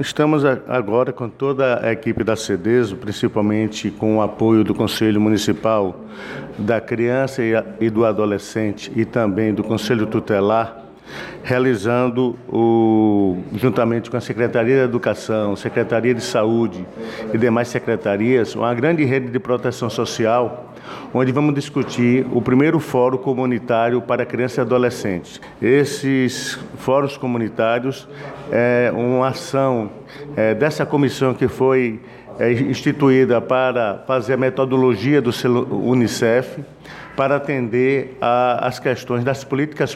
[0.00, 5.94] Estamos agora com toda a equipe da CEDESO, principalmente com o apoio do Conselho Municipal
[6.56, 7.42] da Criança
[7.78, 10.86] e do Adolescente e também do Conselho Tutelar,
[11.42, 16.86] realizando, o, juntamente com a Secretaria de Educação, Secretaria de Saúde
[17.34, 20.72] e demais secretarias, uma grande rede de proteção social,
[21.12, 25.40] onde vamos discutir o primeiro Fórum Comunitário para Crianças e Adolescentes.
[25.60, 28.08] Esses fóruns comunitários
[28.50, 29.90] é uma ação
[30.36, 32.00] é, dessa comissão que foi
[32.38, 35.30] é, instituída para fazer a metodologia do
[35.86, 36.64] Unicef
[37.16, 39.94] para atender às questões das políticas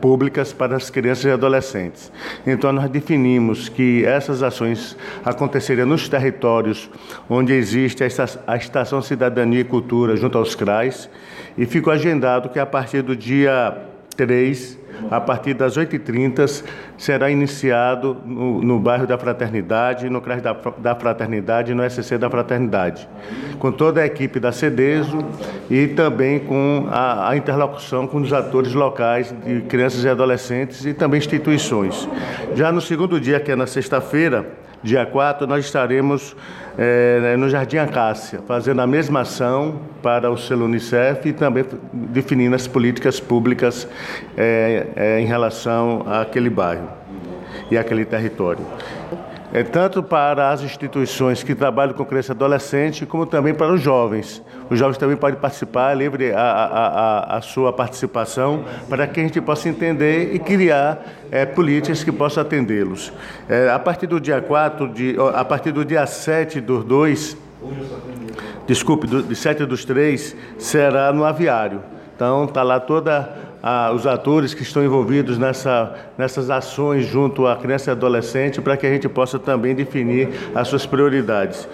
[0.00, 2.10] públicas para as crianças e adolescentes.
[2.46, 6.88] Então, nós definimos que essas ações aconteceriam nos territórios
[7.28, 8.02] onde existe
[8.46, 11.10] a Estação Cidadania e Cultura junto aos CRAs
[11.58, 13.76] e ficou agendado que a partir do dia
[14.16, 14.78] 3
[15.10, 16.64] a partir das 8h30,
[16.96, 22.18] será iniciado no, no bairro da Fraternidade, no CRAS da, da Fraternidade e no SCC
[22.18, 23.08] da Fraternidade,
[23.58, 25.18] com toda a equipe da CEDESO
[25.70, 30.94] e também com a, a interlocução com os atores locais de crianças e adolescentes e
[30.94, 32.08] também instituições.
[32.54, 34.46] Já no segundo dia, que é na sexta-feira,
[34.84, 36.36] dia 4, nós estaremos
[36.76, 42.54] é, no Jardim Acácia, fazendo a mesma ação para o selo Unicef e também definindo
[42.54, 43.88] as políticas públicas
[44.36, 46.88] é, é, em relação àquele bairro
[47.70, 48.64] e àquele território
[49.54, 54.42] é, tanto para as instituições que trabalham com criança adolescente, como também para os jovens.
[54.68, 59.20] Os jovens também podem participar, é livre a, a, a, a, sua participação, para que
[59.20, 63.12] a gente possa entender e criar é, políticas que possam atendê-los.
[63.48, 67.36] É, a partir do dia 4, de, a partir do dia 7 dos 2,
[68.66, 71.80] desculpe, do, de 7 dos 3, será no aviário.
[72.16, 77.56] Então, está lá toda a, os atores que estão envolvidos nessa, nessas ações junto à
[77.56, 81.66] criança e adolescente, para que a gente possa também definir as suas prioridades.